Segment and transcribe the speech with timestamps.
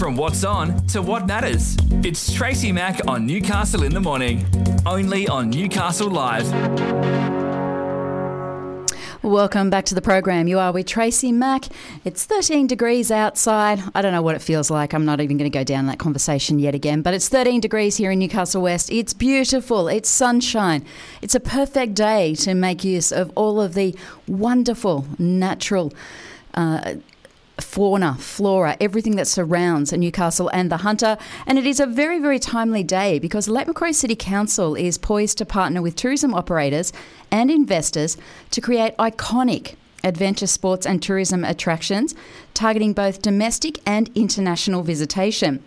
[0.00, 1.76] From what's on to what matters.
[2.02, 4.46] It's Tracy Mack on Newcastle in the morning.
[4.86, 6.50] Only on Newcastle Live.
[9.22, 10.48] Welcome back to the program.
[10.48, 11.66] You are with Tracy Mack.
[12.02, 13.82] It's 13 degrees outside.
[13.94, 14.94] I don't know what it feels like.
[14.94, 17.98] I'm not even going to go down that conversation yet again, but it's 13 degrees
[17.98, 18.90] here in Newcastle West.
[18.90, 19.86] It's beautiful.
[19.86, 20.82] It's sunshine.
[21.20, 23.94] It's a perfect day to make use of all of the
[24.26, 25.92] wonderful natural
[26.54, 26.94] uh,
[27.60, 31.16] fauna, flora, everything that surrounds Newcastle and the Hunter.
[31.46, 35.38] And it is a very, very timely day because Lake Macquarie City Council is poised
[35.38, 36.92] to partner with tourism operators
[37.30, 38.16] and investors
[38.50, 42.14] to create iconic adventure sports and tourism attractions
[42.54, 45.62] targeting both domestic and international visitation.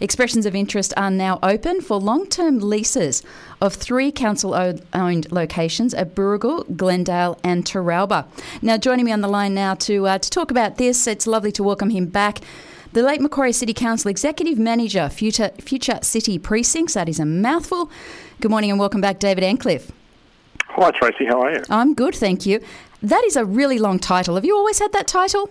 [0.00, 3.22] Expressions of interest are now open for long term leases
[3.60, 4.54] of three council
[4.92, 8.26] owned locations at Booragul, Glendale, and Teralba.
[8.62, 11.52] Now, joining me on the line now to, uh, to talk about this, it's lovely
[11.52, 12.38] to welcome him back.
[12.94, 16.94] The Lake Macquarie City Council Executive Manager, Future, Future City Precincts.
[16.94, 17.90] That is a mouthful.
[18.40, 19.90] Good morning and welcome back, David Antcliff.
[20.68, 21.26] Hi, Tracy.
[21.26, 21.62] How are you?
[21.70, 22.60] I'm good, thank you.
[23.02, 24.34] That is a really long title.
[24.34, 25.50] Have you always had that title?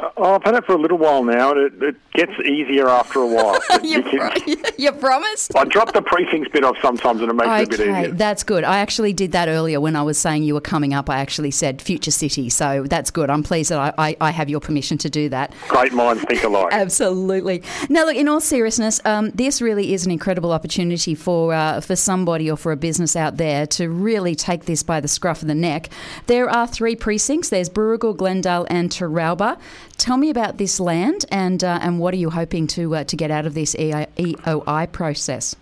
[0.00, 3.20] Oh, I've had it for a little while now, and it, it gets easier after
[3.20, 3.58] a while.
[3.82, 4.30] you, pro-
[4.76, 5.48] you promise?
[5.54, 8.12] I drop the precincts bit off sometimes, and it makes okay, it a bit easier.
[8.12, 8.64] That's good.
[8.64, 11.08] I actually did that earlier when I was saying you were coming up.
[11.08, 13.30] I actually said Future City, so that's good.
[13.30, 15.54] I'm pleased that I, I, I have your permission to do that.
[15.68, 16.68] Great minds think alike.
[16.72, 17.62] Absolutely.
[17.88, 21.94] Now, look, in all seriousness, um, this really is an incredible opportunity for uh, for
[21.94, 25.48] somebody or for a business out there to really take this by the scruff of
[25.48, 25.88] the neck.
[26.26, 27.50] There are three precincts.
[27.50, 29.56] There's Booragul, Glendale, and Teralba.
[29.96, 33.16] Tell me about this land and uh, and what are you hoping to uh, to
[33.16, 35.56] get out of this EOI process?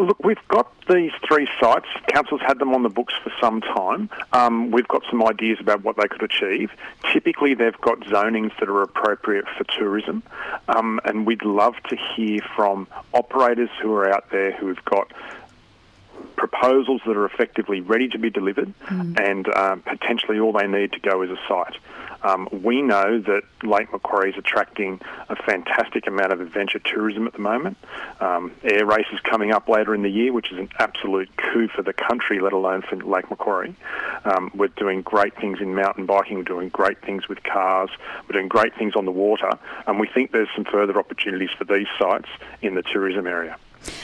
[0.00, 1.86] Look, we've got these three sites.
[2.06, 4.08] Council's had them on the books for some time.
[4.32, 6.70] Um, we've got some ideas about what they could achieve.
[7.12, 10.22] Typically, they've got zonings that are appropriate for tourism,
[10.68, 15.12] um, and we'd love to hear from operators who are out there who've got
[16.38, 19.20] proposals that are effectively ready to be delivered, mm.
[19.20, 21.76] and um, potentially all they need to go is a site.
[22.22, 27.32] Um, we know that Lake Macquarie is attracting a fantastic amount of adventure tourism at
[27.32, 27.76] the moment.
[28.20, 31.82] Um, air races coming up later in the year, which is an absolute coup for
[31.82, 33.76] the country, let alone for Lake Macquarie.
[34.24, 36.38] Um, we're doing great things in mountain biking.
[36.38, 37.90] We're doing great things with cars.
[38.28, 39.50] We're doing great things on the water,
[39.86, 42.28] and we think there's some further opportunities for these sites
[42.62, 43.56] in the tourism area.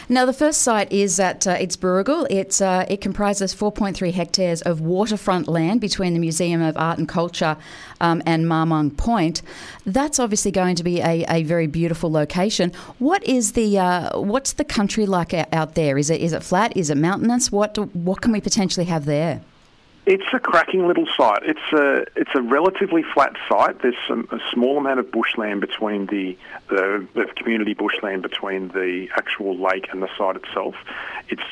[0.08, 2.26] Now, the first site is at uh, it's Booragul.
[2.30, 7.08] It's uh, it comprises 4.3 hectares of waterfront land between the Museum of Art and
[7.08, 7.56] Culture
[8.00, 9.42] um, and Marmong Point.
[9.86, 12.72] That's obviously going to be a, a very beautiful location.
[12.98, 15.98] What is the uh, what's the country like out there?
[15.98, 16.76] Is it is it flat?
[16.76, 17.50] Is it mountainous?
[17.50, 19.40] What what can we potentially have there?
[20.06, 21.42] It's a cracking little site.
[21.44, 23.80] It's a it's a relatively flat site.
[23.80, 26.36] There's some, a small amount of bushland between the,
[26.68, 30.74] the, the community bushland between the actual lake and the site itself.
[31.28, 31.42] It's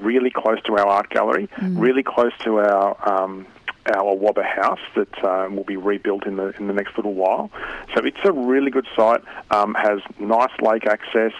[0.00, 1.80] really close to our art gallery, mm.
[1.80, 3.46] really close to our um,
[3.86, 7.50] our Awaba house that um, will be rebuilt in the in the next little while.
[7.94, 9.22] So it's a really good site.
[9.50, 11.32] Um, has nice lake access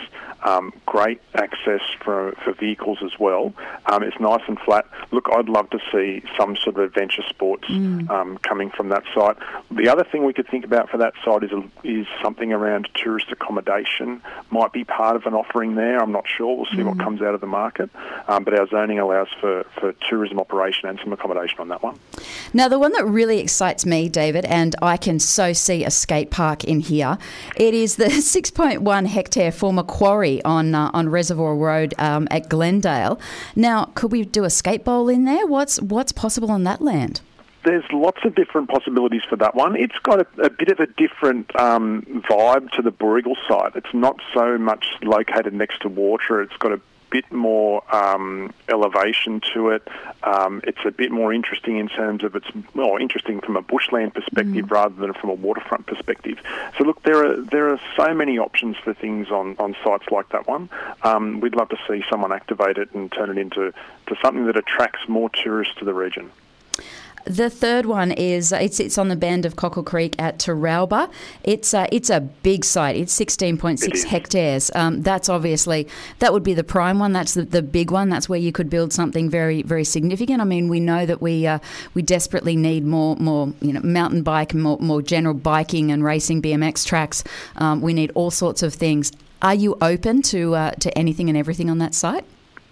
[0.43, 3.53] um, great access for, for vehicles as well.
[3.87, 4.87] Um, it's nice and flat.
[5.11, 8.09] Look, I'd love to see some sort of adventure sports mm.
[8.11, 9.37] um, coming from that site.
[9.71, 12.89] The other thing we could think about for that site is, a, is something around
[12.95, 14.23] tourist accommodation.
[14.51, 16.01] Might be part of an offering there.
[16.01, 16.57] I'm not sure.
[16.57, 16.87] We'll see mm.
[16.87, 17.91] what comes out of the market.
[18.29, 21.99] Um, but our zoning allows for, for tourism operation and some accommodation on that one.
[22.53, 26.31] Now, the one that really excites me, David, and I can so see a skate
[26.31, 27.19] park in here,
[27.57, 33.21] it is the 6.1 hectare former quarry on uh, on Reservoir Road um, at Glendale.
[33.57, 35.47] Now, could we do a skate bowl in there?
[35.47, 37.21] What's what's possible on that land?
[37.63, 39.77] There's lots of different possibilities for that one.
[39.77, 43.77] It's got a, a bit of a different um, vibe to the Booragul site.
[43.77, 46.41] It's not so much located next to water.
[46.41, 46.81] It's got a
[47.11, 49.87] bit more um, elevation to it.
[50.23, 54.15] Um, it's a bit more interesting in terms of it's well interesting from a bushland
[54.15, 54.71] perspective mm.
[54.71, 56.39] rather than from a waterfront perspective.
[56.79, 60.29] So look, there are there are so many options for things on, on sites like
[60.31, 60.71] that one.
[61.03, 63.73] Um, we'd love to see someone activate it and turn it into
[64.07, 66.31] to something that attracts more tourists to the region.
[67.27, 71.11] The third one is uh, it sits on the bend of Cockle Creek at Teralba.
[71.45, 72.97] It's uh, it's a big site.
[72.97, 74.71] It's sixteen point six hectares.
[74.75, 75.87] Um, that's obviously
[76.19, 77.13] that would be the prime one.
[77.13, 78.09] That's the, the big one.
[78.09, 80.41] That's where you could build something very very significant.
[80.41, 81.59] I mean, we know that we uh,
[81.95, 86.41] we desperately need more more you know mountain bike, more more general biking and racing
[86.43, 87.23] BMX tracks.
[87.57, 89.13] Um, we need all sorts of things.
[89.43, 92.25] Are you open to uh, to anything and everything on that site?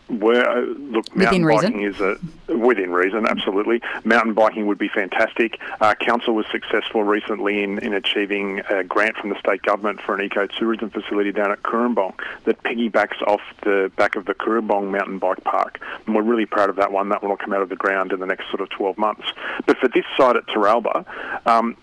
[0.08, 2.16] Where uh, look, mountain biking is a
[2.48, 3.82] within reason, absolutely.
[4.04, 5.58] Mountain biking would be fantastic.
[5.80, 10.14] Uh, council was successful recently in, in achieving a grant from the state government for
[10.14, 12.14] an ecotourism facility down at Cooranbong
[12.44, 16.70] that piggybacks off the back of the Cooranbong mountain bike park, and we're really proud
[16.70, 17.10] of that one.
[17.10, 19.30] That one will come out of the ground in the next sort of 12 months.
[19.66, 21.04] But for this site at Teralba.
[21.46, 21.76] Um,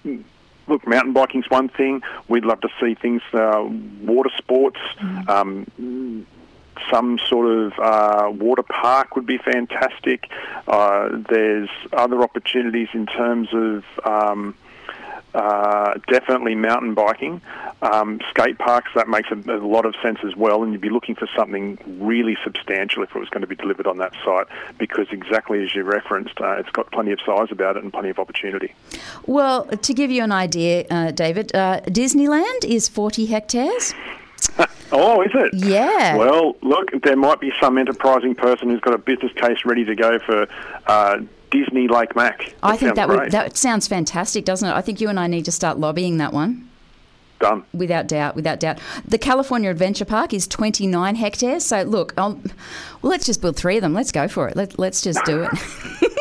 [0.67, 2.01] look, mountain biking's one thing.
[2.27, 3.63] We'd love to see things, uh,
[4.01, 5.29] water sports, mm.
[5.29, 6.25] um,
[6.91, 10.29] some sort of uh, water park would be fantastic.
[10.67, 14.55] Uh, there's other opportunities in terms of um,
[15.35, 17.41] uh, definitely mountain biking.
[17.81, 20.89] Um, skate parks, that makes a, a, lot of sense as well, and you'd be
[20.89, 24.47] looking for something really substantial if it was going to be delivered on that site
[24.77, 28.09] because, exactly as you referenced, uh, it's got plenty of size about it and plenty
[28.09, 28.73] of opportunity.
[29.25, 33.93] Well, to give you an idea, uh, David, uh, Disneyland is 40 hectares.
[34.97, 35.53] Oh, is it?
[35.53, 36.15] Yeah.
[36.15, 39.93] Well, look, there might be some enterprising person who's got a business case ready to
[39.93, 40.47] go for
[40.87, 41.19] uh,
[41.51, 42.39] Disney Lake Mac.
[42.39, 44.73] That I think that would that sounds fantastic, doesn't it?
[44.73, 46.69] I think you and I need to start lobbying that one.
[47.39, 47.65] Done.
[47.73, 48.79] Without doubt, without doubt.
[49.05, 51.65] The California Adventure Park is 29 hectares.
[51.65, 52.35] So, look, I'll,
[53.01, 53.93] well, let's just build three of them.
[53.93, 54.55] Let's go for it.
[54.55, 56.11] Let, let's just do it.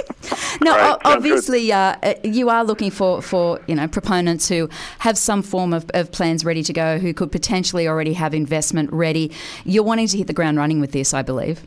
[0.64, 4.68] no, obviously, uh, uh, you are looking for, for you know proponents who
[4.98, 8.92] have some form of, of plans ready to go, who could potentially already have investment
[8.92, 9.30] ready.
[9.64, 11.62] You're wanting to hit the ground running with this, I believe.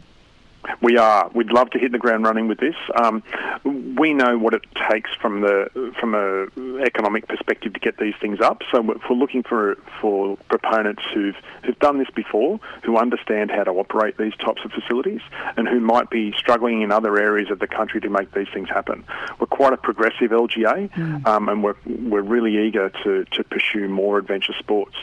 [0.82, 1.30] We are.
[1.34, 2.76] We'd love to hit the ground running with this.
[3.02, 3.24] Um,
[3.64, 6.48] we know what it takes from the from a
[6.82, 8.62] economic perspective to get these things up.
[8.72, 13.64] So if we're looking for for proponents who've who've done this before, who understand how
[13.64, 15.22] to operate these types of facilities,
[15.56, 18.70] and who might be struggling in other areas of the country to make these things
[18.70, 19.04] happen.
[19.40, 21.26] We're quite a progressive LGA, mm.
[21.26, 24.96] um, and we're we're really eager to to pursue more adventure sports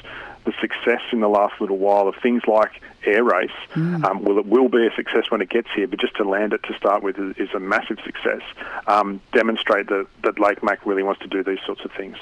[0.45, 3.51] the success in the last little while of things like air race.
[3.75, 4.05] Mm.
[4.05, 6.53] Um, well, it will be a success when it gets here, but just to land
[6.53, 8.43] it to start with is, is a massive success.
[8.87, 12.17] Um, demonstrate that, that Lake Mac really wants to do these sorts of things.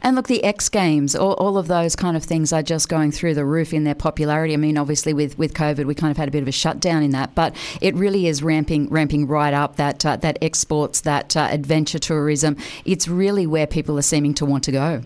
[0.00, 3.12] And look, the X Games, all, all, of those kind of things are just going
[3.12, 4.54] through the roof in their popularity.
[4.54, 7.02] I mean, obviously with, with COVID, we kind of had a bit of a shutdown
[7.02, 9.76] in that, but it really is ramping ramping right up.
[9.76, 14.46] That uh, that exports, that uh, adventure tourism, it's really where people are seeming to
[14.46, 15.02] want to go.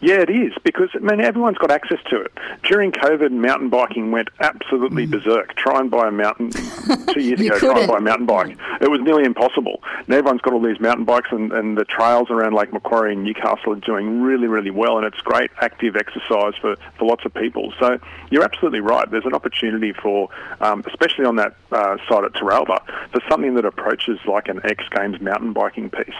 [0.00, 2.32] Yeah, it is because I mean everyone's got access to it.
[2.62, 5.10] During COVID, mountain biking went absolutely mm.
[5.10, 5.54] berserk.
[5.56, 6.50] Try and buy a mountain
[7.08, 7.58] two years ago.
[7.58, 8.56] Try and buy a mountain bike.
[8.80, 9.82] It was nearly impossible.
[10.06, 13.24] Now everyone's got all these mountain bikes, and, and the trails around Lake Macquarie and
[13.24, 17.32] Newcastle are doing really, really well, and it's great active exercise for, for lots of
[17.34, 17.72] people.
[17.78, 17.98] So
[18.30, 19.10] you're absolutely right.
[19.10, 20.28] There's an opportunity for,
[20.60, 24.84] um, especially on that uh, site at Teralba, for something that approaches like an X
[24.94, 26.14] Games mountain biking piece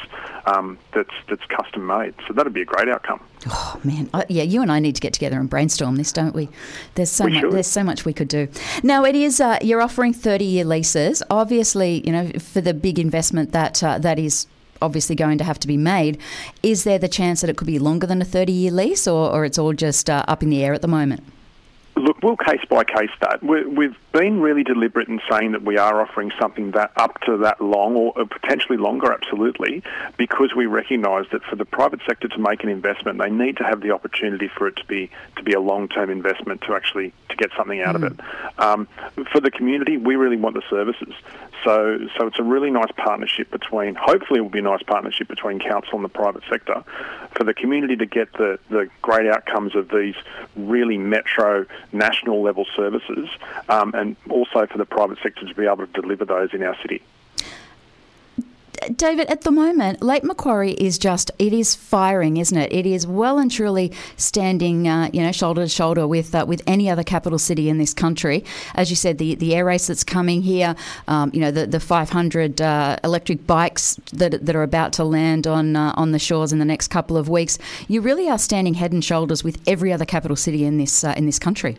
[0.46, 2.14] um, that's that's custom made.
[2.26, 3.20] So that'd be a great outcome.
[3.46, 6.48] Oh man, yeah, you and I need to get together and brainstorm this, don't we?
[6.94, 7.40] There's so we much.
[7.42, 7.52] Should.
[7.52, 8.48] There's so much we could do.
[8.82, 9.40] Now it is.
[9.40, 11.22] Uh, you're offering 30 year leases.
[11.30, 14.46] Obviously, you know, for the big investment that uh, that is
[14.82, 16.18] obviously going to have to be made.
[16.62, 19.30] Is there the chance that it could be longer than a 30 year lease, or,
[19.30, 21.22] or it's all just uh, up in the air at the moment?
[22.24, 23.42] We'll case by case that.
[23.42, 27.36] we have been really deliberate in saying that we are offering something that up to
[27.36, 29.82] that long or potentially longer, absolutely,
[30.16, 33.64] because we recognise that for the private sector to make an investment, they need to
[33.64, 37.36] have the opportunity for it to be to be a long-term investment to actually to
[37.36, 38.06] get something out mm.
[38.06, 38.20] of it.
[38.58, 38.88] Um,
[39.30, 41.12] for the community, we really want the services.
[41.62, 43.96] So, so it's a really nice partnership between.
[43.96, 46.84] Hopefully, it will be a nice partnership between council and the private sector
[47.34, 50.14] for the community to get the the great outcomes of these
[50.56, 53.28] really metro national level services,
[53.68, 56.76] um, and also for the private sector to be able to deliver those in our
[56.82, 57.02] city.
[58.94, 62.72] David, at the moment, Lake Macquarie is just, it is firing, isn't it?
[62.72, 66.62] It is well and truly standing, uh, you know, shoulder to shoulder with uh, with
[66.66, 68.44] any other capital city in this country.
[68.74, 70.76] As you said, the, the air race that's coming here,
[71.08, 75.46] um, you know, the, the 500 uh, electric bikes that, that are about to land
[75.46, 77.58] on, uh, on the shores in the next couple of weeks.
[77.88, 81.14] You really are standing head and shoulders with every other capital city in this, uh,
[81.16, 81.78] in this country.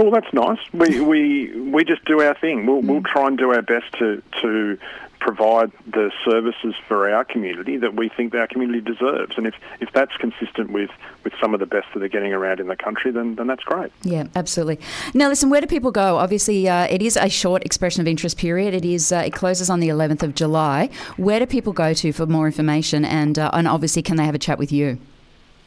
[0.00, 0.58] Well, that's nice.
[0.72, 2.66] We we we just do our thing.
[2.66, 2.88] We'll mm.
[2.88, 4.78] we'll try and do our best to to
[5.18, 9.36] provide the services for our community that we think our community deserves.
[9.36, 10.88] And if, if that's consistent with,
[11.24, 13.62] with some of the best that are getting around in the country, then, then that's
[13.62, 13.92] great.
[14.00, 14.80] Yeah, absolutely.
[15.12, 16.16] Now, listen, where do people go?
[16.16, 18.72] Obviously, uh, it is a short expression of interest period.
[18.72, 20.88] It is uh, it closes on the 11th of July.
[21.18, 23.04] Where do people go to for more information?
[23.04, 24.98] And uh, and obviously, can they have a chat with you?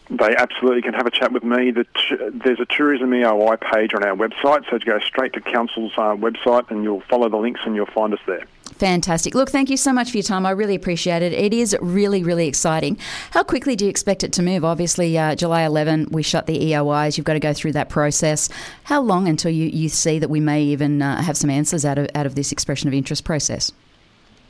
[0.09, 1.71] They absolutely can have a chat with me.
[1.71, 6.69] There's a Tourism EOI page on our website, so go straight to Council's uh, website
[6.69, 8.45] and you'll follow the links and you'll find us there.
[8.73, 9.35] Fantastic.
[9.35, 10.45] Look, thank you so much for your time.
[10.45, 11.31] I really appreciate it.
[11.31, 12.97] It is really, really exciting.
[13.31, 14.65] How quickly do you expect it to move?
[14.65, 17.17] Obviously, uh, July 11, we shut the EOIs.
[17.17, 18.49] You've got to go through that process.
[18.83, 21.97] How long until you, you see that we may even uh, have some answers out
[21.97, 23.71] of, out of this expression of interest process?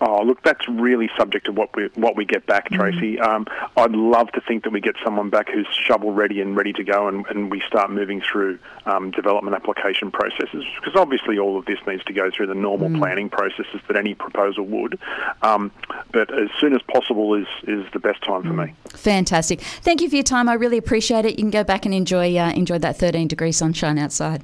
[0.05, 2.75] Oh, look, that's really subject to what we what we get back, mm-hmm.
[2.75, 3.19] Tracy.
[3.21, 6.73] Um, I'd love to think that we get someone back who's shovel ready and ready
[6.73, 10.65] to go, and, and we start moving through um, development application processes.
[10.75, 12.99] Because obviously, all of this needs to go through the normal mm.
[12.99, 14.99] planning processes that any proposal would.
[15.41, 15.71] Um,
[16.11, 18.67] but as soon as possible is is the best time for mm.
[18.67, 18.73] me.
[18.89, 19.61] Fantastic.
[19.61, 20.49] Thank you for your time.
[20.49, 21.39] I really appreciate it.
[21.39, 24.43] You can go back and enjoy uh, enjoy that 13 degree sunshine outside.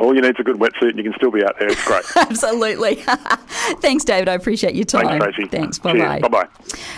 [0.00, 1.68] All you need is a good wetsuit and you can still be out there.
[1.68, 2.04] It's great.
[2.16, 2.94] Absolutely.
[3.80, 4.28] Thanks, David.
[4.28, 5.06] I appreciate your time.
[5.06, 5.48] Thanks, Tracy.
[5.50, 5.78] Thanks.
[5.78, 6.20] Bye-bye.
[6.20, 6.48] Bye-bye.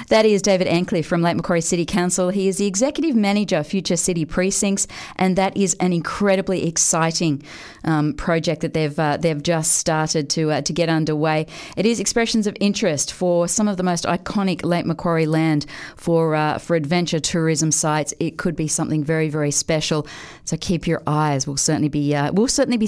[0.09, 2.31] That is David Antcliff from Lake Macquarie City Council.
[2.31, 7.43] He is the Executive Manager, Future City Precincts, and that is an incredibly exciting
[7.85, 11.47] um, project that they've uh, they've just started to uh, to get underway.
[11.77, 15.67] It is expressions of interest for some of the most iconic Lake Macquarie land
[15.97, 18.15] for uh, for adventure tourism sites.
[18.21, 20.07] It could be something very very special.
[20.45, 21.47] So keep your eyes.
[21.47, 22.87] We'll certainly be uh, we'll certainly be